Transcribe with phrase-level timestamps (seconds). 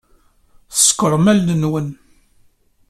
[0.81, 1.89] Ṣekkṛem allen-nwen.